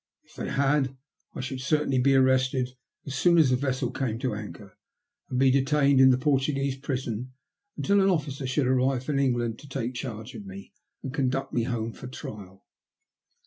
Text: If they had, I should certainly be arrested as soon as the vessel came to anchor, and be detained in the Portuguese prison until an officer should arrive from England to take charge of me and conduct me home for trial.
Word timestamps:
If 0.23 0.33
they 0.33 0.49
had, 0.49 0.97
I 1.35 1.41
should 1.41 1.61
certainly 1.61 1.99
be 1.99 2.15
arrested 2.15 2.69
as 3.05 3.13
soon 3.13 3.37
as 3.37 3.51
the 3.51 3.55
vessel 3.55 3.91
came 3.91 4.17
to 4.17 4.33
anchor, 4.33 4.75
and 5.29 5.37
be 5.37 5.51
detained 5.51 6.01
in 6.01 6.09
the 6.09 6.17
Portuguese 6.17 6.75
prison 6.75 7.33
until 7.77 8.01
an 8.01 8.09
officer 8.09 8.47
should 8.47 8.65
arrive 8.65 9.03
from 9.03 9.19
England 9.19 9.59
to 9.59 9.69
take 9.69 9.93
charge 9.93 10.33
of 10.33 10.43
me 10.47 10.73
and 11.03 11.13
conduct 11.13 11.53
me 11.53 11.65
home 11.65 11.93
for 11.93 12.07
trial. 12.07 12.65